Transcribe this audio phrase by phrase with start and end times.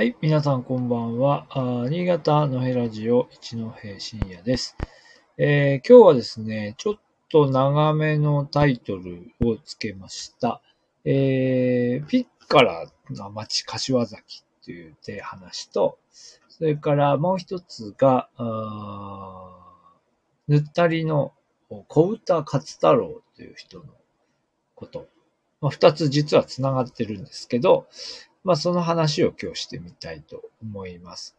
[0.00, 1.46] はい、皆さんこんばんは。
[1.90, 4.74] 新潟のへラジオ一戸深夜です、
[5.36, 6.94] えー今日はですね、ちょっ
[7.28, 10.62] と長めのタイトルをつけました。
[11.04, 15.98] えーピッカラの町柏崎というて話と、
[16.48, 18.30] それからもう一つが、
[20.48, 21.34] ぬったりの
[21.88, 23.84] 小歌勝太郎という人の
[24.74, 25.06] こと。
[25.68, 27.86] 二つ実は繋がってるんですけど、
[28.44, 31.36] まあ、その話を今日してみたいと思います。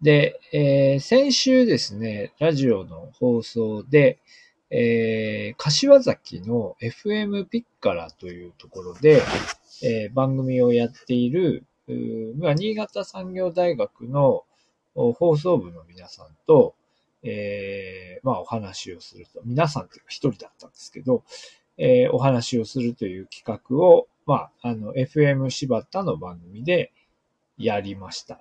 [0.00, 4.18] で、えー先週ですね、ラジオの放送で、
[4.70, 9.22] えー柏崎の FM ピッカラというところで、
[9.82, 14.44] えー番組をやっている、うま新潟産業大学の
[14.94, 16.74] 放送部の皆さんと、
[17.22, 21.24] えーまあお話をすると、皆さんというか一人だったんですけど、
[21.78, 26.92] えーお話をするという企画を、まあ、あの、FM 柴田の番組で
[27.58, 28.40] やりました。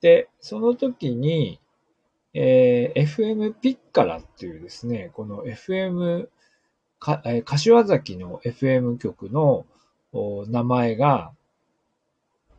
[0.00, 1.60] で、その時に、
[2.34, 6.28] えー FM ピッカラっていうですね、この FM
[6.98, 9.66] か、えー柏崎の FM 局の
[10.12, 11.32] お名前が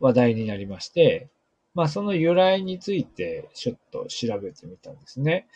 [0.00, 1.28] 話題になりまして、
[1.74, 5.46] まあその由来についてちょっと調べてみたんですね。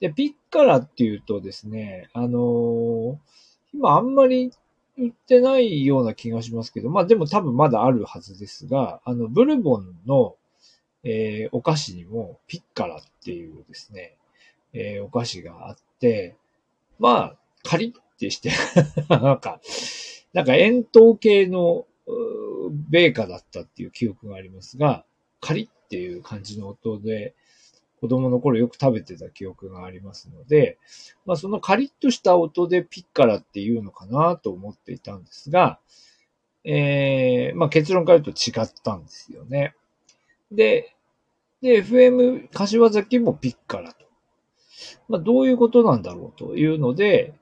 [0.00, 3.16] で、ピッカラっていうとですね、あのー
[3.76, 4.50] 今あんまり
[4.98, 10.36] 売ってないような気がしますけど、まあでも多分まだあるはずですが、あの、ブルボンの、
[11.04, 14.16] えーお菓子にもピッカラっていうですね、
[14.72, 16.36] えーお菓子があって、
[16.98, 18.50] まあ、カリッてして、
[19.10, 19.60] なんか、
[20.32, 25.04] なんか円筒形のうーベーカだったっていう記憶がありますが、
[25.40, 27.34] カリッっていう感じの音で、
[28.06, 30.78] 子供の頃よく食べてた記憶がありますので、
[31.24, 35.80] まあそのカリッとした音でピッカラっていうのかなと思っていたんですが、
[36.62, 39.74] えー、まあ結論から言うと違ったんですよね。
[40.52, 40.94] で、
[41.60, 44.06] で、FM 柏崎もピッカラと。
[45.08, 47.34] まあどういうことなんだろうというので、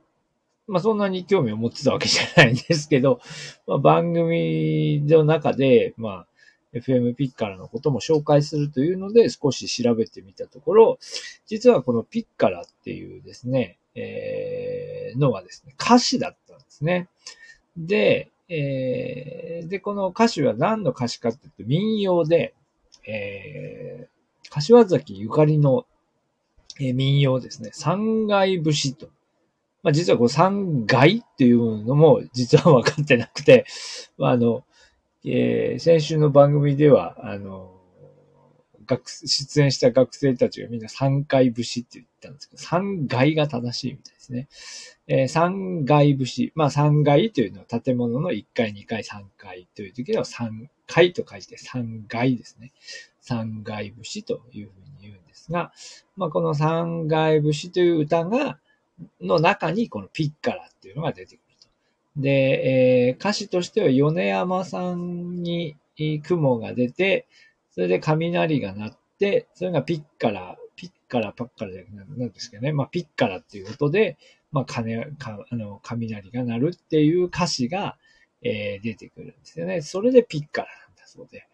[0.67, 3.21] まあそんなに興味を持ってたわけじゃないんですけど、
[3.67, 6.27] まあ番組の中で、まあ
[6.75, 10.99] FM ピッカラのことも紹介するというので少し調べてみたところ、
[11.47, 17.09] 実はこのピッカラっていうですね、えーのはですね、歌詞だったんですね。
[17.77, 22.55] で、えーで、この歌詞は何の歌詞かっていうと民謡で、
[23.07, 24.15] えー
[24.51, 25.85] 柏崎ゆかりの、
[26.79, 29.09] えー民謡ですね、三階節と。
[29.83, 33.67] まあ、実はこの三階っていうのも実は分かってなくて、
[34.17, 34.65] まあ、あの、
[35.25, 37.73] えー先週の番組では、あの、
[38.87, 44.49] 学、出演した学生たちがみんな三階節って言ったんですけど、三階が正しいみたいですね。
[45.07, 46.53] えー三階節。
[46.55, 52.73] まあ三階というのは建物の1階、2階、3階という時の三階と書いて三階ですね。
[53.21, 55.73] 三階節というふうに言うんですが、
[56.17, 58.59] まあこの三階節という歌が、
[59.23, 61.44] の中にこのピッカラっていうのが出てくる。
[62.17, 65.77] で、えー歌詞としては米山さんに
[66.23, 67.27] 雲が出て、
[67.71, 72.73] それで雷が鳴って、それがピッカラ、ピッカラ、パッカラじゃなくなんですけどね。
[72.73, 74.17] まあ、ピッカラっていう音で、
[74.53, 77.97] まあ、鐘、か、あの、雷が鳴るっていう歌詞が、
[78.43, 79.81] えー出てくるんですよね。
[79.83, 81.47] それでピッカラなんだそうで。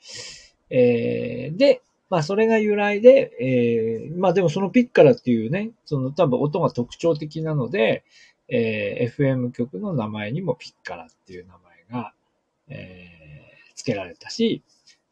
[0.71, 8.03] えーで、まあ、それが由来で、えーまあ、でもそのピッカラっていうね、その多分音が特徴的なので、
[8.51, 12.13] えー FM 局の名前にもピッカラっていう名前が、
[12.69, 13.21] えー
[13.77, 14.63] 付けられたし、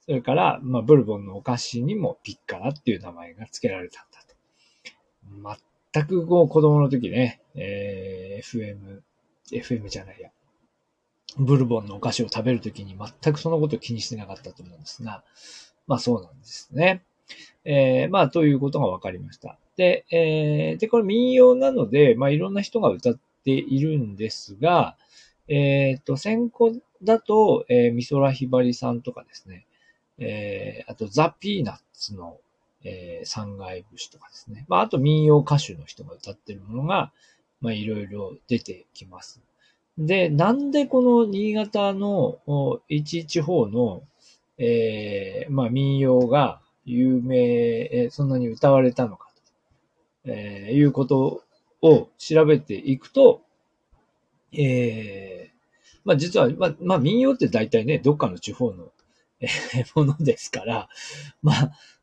[0.05, 5.59] それから、まあ、ブルボンのお菓子にもピッカラっていう名前が付けられたんだと。
[5.93, 9.01] 全くこう子供の時ね、えー FM、
[9.53, 10.31] FM じゃないや。
[11.39, 15.25] ブルボンのお菓子を食べるときに全くそのことを気にしてなかったと思うんですが、
[15.87, 17.05] まあそうなんですね。
[17.65, 19.59] えーまあということが分かりました。
[19.77, 24.97] で、えーで、これ民謡なので、まあいろんな人が歌っているんですが、
[25.49, 29.67] えっ、と、先行だと、えー、美空ひばりさんとかですね、
[30.19, 32.39] えーあとザ・ピーナッツの、
[32.85, 34.67] えー三階節とかですね。
[34.69, 37.13] まああと民謡歌手の人が歌ってるものが、
[37.61, 39.41] まあいろいろ出てきます。
[39.97, 44.03] で、なんでこの新潟のお一地方の、
[44.59, 49.29] えーまあ民謡が有名、えそんなに歌われたのか
[50.25, 51.43] と、えーいうこと
[51.83, 53.43] を調べていくと、
[54.53, 55.59] えー
[56.05, 58.93] まあ実は、まあ、まあ民謡って大体ね、どっかの地方の、
[59.41, 60.89] えーものですから、
[61.43, 61.57] まあ、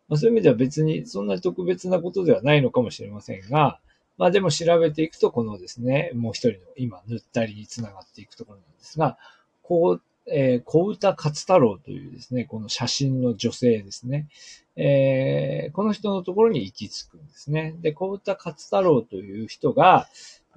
[0.07, 3.79] まあそういう意味では別にそんな特別なことではないのかもしれませんが、
[4.17, 9.17] まあでも調べていくと、このですね、もう一人の今、塗ったりにつながっていくところなんですが、
[9.63, 14.27] こうえー、小歌勝太郎というですね、この写真の女性ですね。
[14.75, 17.75] えー、この人のところに行き着くんですね。
[17.81, 20.07] で、小歌勝太郎という人が、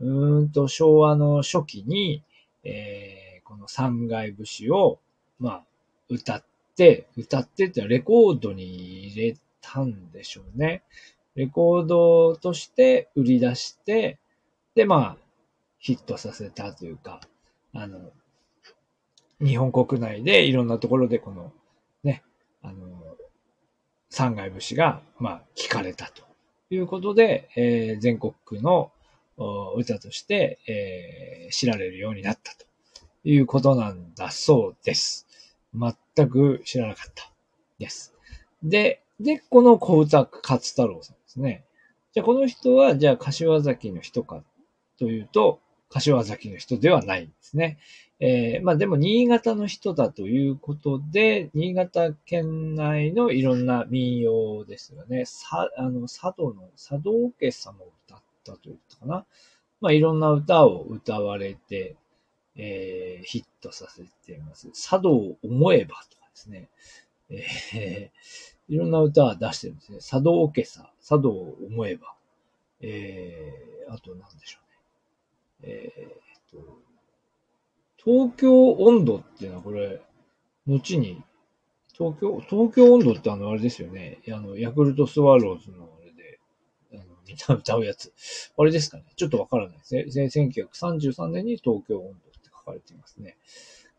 [0.01, 2.23] うんと昭和の初期に、
[2.65, 5.01] えー、この三階節を、
[5.39, 5.65] まあ、
[6.09, 6.45] 歌っ
[6.77, 10.83] て、歌ってってレコードに入れたんでしょうね。
[11.35, 14.19] レコードとして売り出して、
[14.75, 15.29] で、まあ、
[15.79, 17.21] ヒットさせたというか、
[17.73, 18.13] あの、
[19.41, 21.53] 日本国内でいろんなところでこの、
[22.03, 22.23] ね、
[22.63, 23.17] あの、
[24.11, 26.23] 三階節が、まあ、聞かれたと
[26.71, 28.91] いうことで、えー、全国区の
[29.77, 32.67] 歌として、えー、知られるようになったと
[33.25, 35.27] いうことなんだそうです。
[35.75, 37.31] 全く知らなかった
[37.79, 38.15] です。
[38.63, 41.65] で、で、この小歌勝太郎さんですね。
[42.13, 44.43] じゃあこの人は、じゃあ柏崎の人か
[44.99, 47.79] というと、柏崎の人ではないんですね。
[48.21, 55.25] えー、まあでも新潟の人だということで、新潟県内のいろんな民謡ですよね。
[55.25, 59.25] さ、あの、佐渡の、佐渡家さんも歌ったというかな。
[59.81, 61.97] まあいろんな歌を歌われて、
[62.57, 64.69] えー、ヒットさせています。
[64.71, 66.69] 佐渡を思えばとかですね。
[67.31, 69.99] えー、いろんな歌は出してるんですね。
[69.99, 72.15] 佐渡家さ、佐渡を思えば。
[72.81, 74.68] えー、あと何でしょう。
[75.63, 76.79] えー、と、
[78.03, 80.01] 東京温度っていうのはこれ、
[80.67, 81.23] 後に、
[81.93, 84.21] 東京、東京温度ってあの、あれですよね。
[84.29, 86.39] あの、ヤクルトスワローズのあれで、
[86.93, 88.13] あの、歌うやつ。
[88.57, 89.05] あれですかね。
[89.17, 90.05] ちょっとわからないですね。
[90.27, 93.37] 1933年に東京温度って書かれていますね。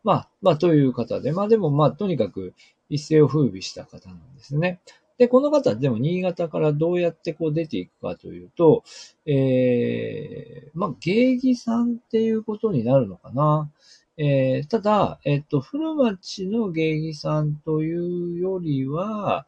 [0.03, 2.53] まあ、まあ、という方で、まあでも、まあ、とにかく
[2.89, 4.79] 一世を風靡した方なんですね。
[5.19, 8.85] で、この方、でも新潟からどうやってこう出ていくかというと、
[9.25, 13.69] えー、まあ、芸妓さんっていうことになるのかな。
[14.17, 19.45] えー、ただ、えっ、と、古町の芸妓さんというよりは、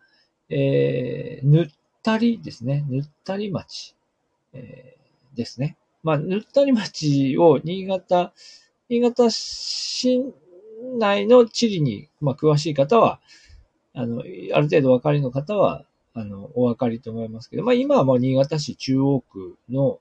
[0.50, 1.70] えー、ぬっ
[2.04, 2.86] たりですね。
[2.90, 3.96] ぬったり町、
[4.52, 5.78] えー、ですね。
[6.04, 8.34] まあ、ぬったり町を新潟、
[8.90, 10.22] 新潟市
[11.00, 13.22] 内の地理に、まあ、詳しい方は、
[13.94, 20.00] あの、ある程度お分かりの方は、あの、お分かりと思いますけど、まあ今はもう新潟市中央区の、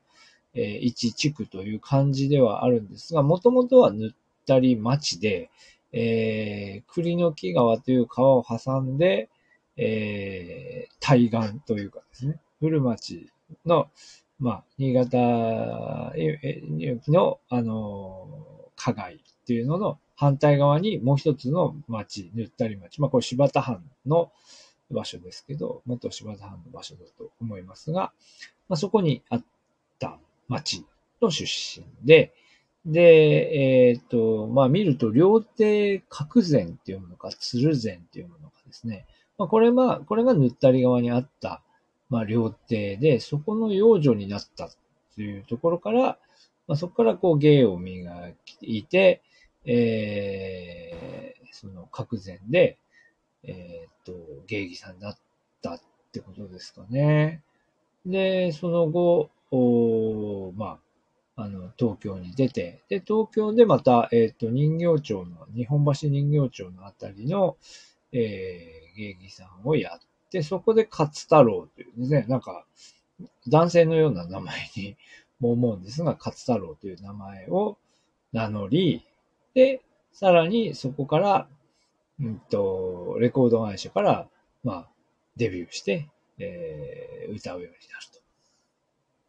[0.54, 4.12] えー、一地区という感じではあるんですが、もともとはぬっ
[4.46, 5.50] たり町で、
[5.92, 9.28] えー、栗の木川という川を挟んで、
[9.76, 13.28] えー、対岸というかですね、古町
[13.64, 13.88] の、
[14.38, 15.16] まあ、新潟
[17.08, 18.28] の、あの、
[18.76, 23.00] 加害っていうのの反対側にもう一つの町、ぬったり町。
[23.00, 24.30] まあこれ柴田藩の
[24.90, 28.12] 場所ですけど、元柴田藩の場所だと思いますが、
[28.68, 29.44] まあそこにあっ
[29.98, 30.84] た町
[31.22, 32.34] の出身で、
[32.84, 39.06] で、えっ、ー、と、まあ見ると、料亭角膳っていうものか、鶴膳っていうものかですね。
[39.38, 41.62] まあこれは、これがぬったり側にあった、
[42.10, 44.68] まあ料亭で、そこの養女になった
[45.14, 46.18] というところから、
[46.66, 48.12] まあそこからこう芸を磨
[48.60, 49.22] いて、
[49.64, 52.78] えー、その各前で、
[53.44, 54.12] えっ、と、
[54.46, 55.18] 芸妓さんだっ
[55.62, 55.80] たっ
[56.12, 57.42] てことですかね。
[58.06, 60.78] で、その後、おま
[61.36, 67.56] あ、あの、東京に出て、で、東京でまた、えっ、と、人形町の、日本橋人形町のあたりの、
[68.12, 72.64] えー、芸妓さんをやって、そこで勝太郎というですね、なんか、
[73.48, 74.96] 男性のような名前に
[75.40, 77.78] も思うんですが、勝太郎という名前を
[78.32, 79.04] 名乗り、
[79.54, 79.80] で、
[80.12, 81.46] さらにそこから、
[82.20, 84.28] うんと、レコード会社から、
[84.62, 84.88] まあ、
[85.36, 88.20] デビューして、えー、歌うようになると。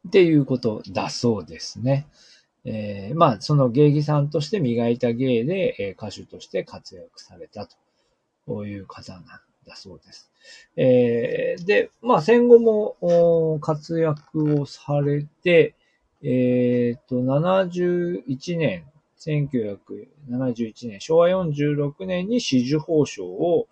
[0.08, 2.08] っていうことだそうですね。
[2.66, 7.76] えー、まあ、その芸妓さんとして磨いた芸で、えー、歌手として活躍されたと
[8.46, 9.24] こういう方なん
[9.66, 10.32] だそうです。
[10.76, 15.76] えー、で、まあ、戦後も活躍をされて、
[16.24, 18.86] えっ、ー、と、71年
[19.22, 23.68] 1971年、昭和46年に紫綬褒章を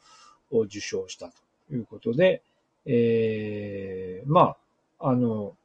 [0.51, 2.44] 受賞したということで、
[2.86, 4.56] えー、ま
[5.00, 5.56] あ、あの、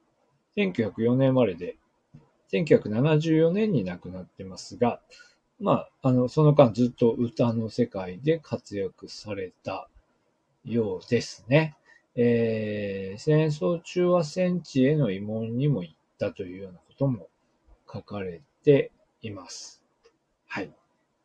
[0.57, 1.77] 1904年生まれで、
[2.53, 5.01] 1974年に亡くなってますが、
[5.61, 9.89] まあ、あの、その間ずっと歌の世界で活躍された
[10.65, 11.77] ようですね。
[12.17, 17.29] えー、戦争中は戦地への慰問にも行ったというようなことも
[17.93, 18.93] 書かれて
[19.29, 19.83] います。
[20.47, 20.71] はい。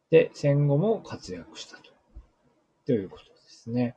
[0.10, 1.92] で、戦後も活躍したと。
[2.86, 3.96] ということですね。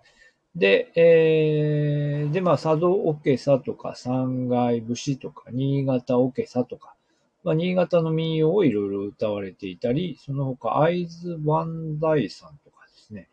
[0.54, 6.94] で、えー、で、まあ、佐渡おけさとか、三階節とか、新潟おけさとか、
[7.42, 13.28] まあ、新潟の民謡をいろいろ歌われていたり、その他、会津磐梯さんとかですね、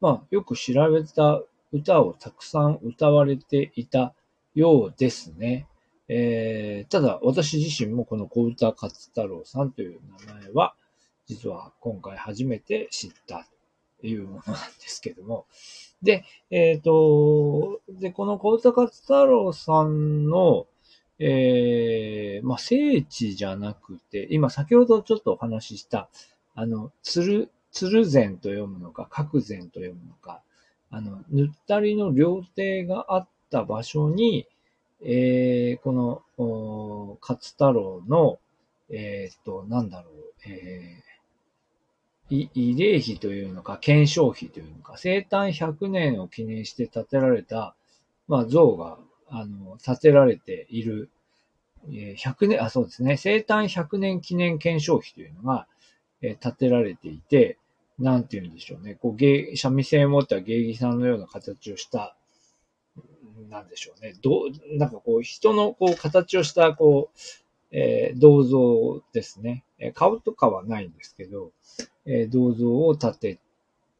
[0.00, 4.14] まあ、よく調べた歌をたくさん歌われていた
[4.54, 5.66] ようですね。
[6.08, 10.74] えー、ただ、私自身もこの小歌勝太郎さんという名前は、
[11.26, 13.46] 実は今回初めて知った
[14.00, 15.46] というものなんですけども。
[16.02, 20.66] で、えっ、ー、と、で、この小歌勝太郎さんの、
[21.18, 26.10] えー、まあ、聖地じゃなくて、今先ほどちょっとお話しした、
[26.54, 30.42] あの、鶴、鶴禅と読むのか、角禅と読むのか、
[30.90, 34.46] あの、ぬったりの料亭があった場所に、
[35.04, 38.38] えー、この、勝太郎の、
[38.90, 40.14] えっ、と、なんだろう、
[40.46, 47.74] えー、慰霊碑というのか、検証碑というのか、生誕100年を記念して建てられた、
[48.28, 51.10] まあ、像があの、建てられている、
[51.90, 55.66] え100年、あ、そうですね、生誕100年記念検証費というのが、
[56.22, 57.58] え建てられていて、
[57.98, 62.16] なんて言うんでしょうね、こう、芸、三味線を持った芸妓さんのような形をした、
[63.48, 67.18] なんでしょうね、どう、なんかこう、人のこう、形をした、こう、
[67.76, 69.64] えー、銅像ですね。
[69.78, 71.50] え顔とかはないんですけど、
[72.06, 73.38] えー、銅像を建て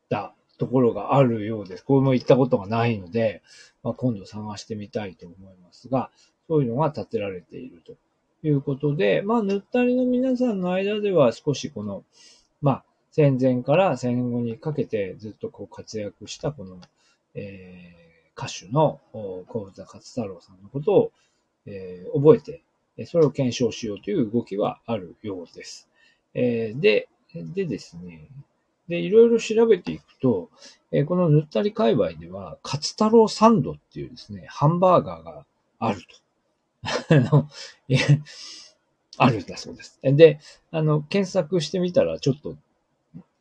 [0.08, 1.84] たところがあるようです。
[1.84, 3.42] これも行ったことがないので、
[3.82, 6.10] まあ、今度探してみたいと思いますが、
[6.46, 7.96] そういうのが建てられていると
[8.46, 12.04] いうことで、まあ、ぬったりの皆さんの間では少しこの、
[12.62, 16.80] まあ、戦前から戦後にかけてずっとこう活躍したこの、
[17.34, 18.03] えー、
[18.36, 21.12] 歌手の小座勝太郎さんのことを、
[21.66, 22.40] えー、覚え
[22.96, 25.88] て、それを検証しようという動きはあるようです。
[26.34, 28.28] えー、で、でですね、
[28.88, 30.50] で、いろいろ調べていくと、
[30.92, 35.46] えー、このぬったり界隈では、カツ太郎サンドっていうですね、ハンバーガーが
[35.78, 36.06] あると。
[37.14, 37.48] あの、
[39.16, 39.98] あるんだそうです。
[40.02, 40.38] で、
[40.70, 42.56] あの、検索してみたら、ちょっと、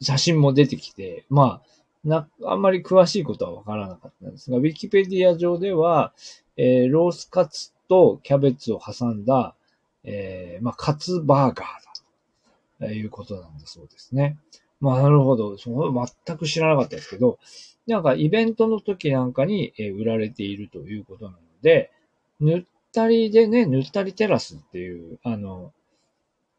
[0.01, 6.13] 写真も出てきて、まあ、な、あんまり詳しいことはわからなかったんですが、ウィキペディア上では、
[6.57, 9.55] えー、ロースカツとキャベツを挟んだ、
[10.03, 14.37] えー、まあ、カツバーガーだということなんだそうですね。
[14.81, 15.57] まあ、なるほど。
[15.57, 17.39] その全く知らなかったですけど、
[17.87, 21.91] なんかイベントの時なんかにえ売られているということなので、
[22.39, 25.71] ぬったりでね、ぬったりテラスっていう、あの、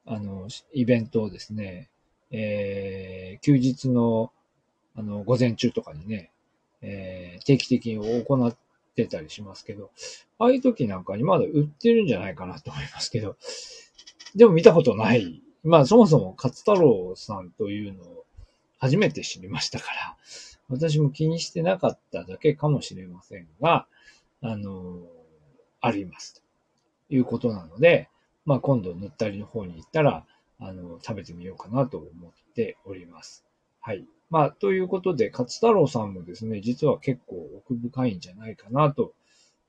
[0.06, 1.90] あの、イベントをですね、
[2.30, 4.32] えー、休日の、
[4.96, 6.30] あの、午前中とかにね、
[6.82, 8.56] えー、定期的に行っ
[8.94, 9.90] てたりしますけど、
[10.38, 13.36] ああいう時なんかにまだ売ってるんじゃないかなと思いますけど、
[14.34, 18.24] でも見たことないまあそもそも勝太郎さんというのを
[18.78, 20.16] 初めて知りましたから、
[20.68, 23.86] 私も気にしてなかっただけかもしれませんが、
[24.42, 24.98] あの、
[25.80, 26.34] あります
[27.08, 28.10] ということなので、
[28.44, 30.26] まあ今度塗ったりの方に行ったら、
[30.60, 33.46] あの、食べてみようかなと思っております。
[33.80, 34.04] はい。
[34.30, 39.12] まあ、ということで、勝太郎さんもですね、実は結構奥深いんじゃないかなと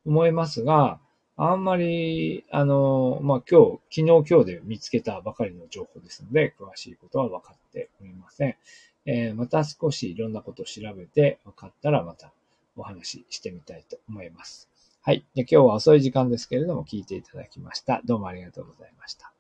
[0.06, 1.00] 思いますが、
[1.38, 8.56] あんまり、あの、まあ、今日、昨日今日で見つけたばかりの情報ですので、詳しいことは分かっておりません。
[9.06, 12.32] えー、また少しいろんなことを調べて分かったらまた
[12.76, 14.70] お話ししてみたいと思います。
[15.02, 15.24] はい。
[15.36, 18.02] で今日は遅い時間ですけれども聞いていただきました。
[18.06, 19.35] どうもありがとうございました。